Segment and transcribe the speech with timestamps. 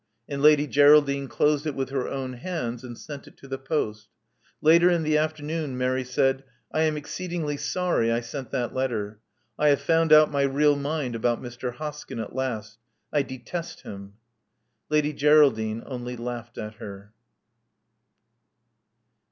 [0.27, 4.07] And Lady Geraldine closed it with her own hands and sent it to the post
[4.59, 6.43] Later in the afternoon Mary said,
[6.73, 9.19] I am exceedingly sorry I sent that letter.
[9.59, 11.75] I have found out my real mind about Mr.
[11.75, 12.79] Hoskyn at last.
[13.13, 14.13] I detest him."
[14.89, 17.13] Lady Greraldine only laughed at her.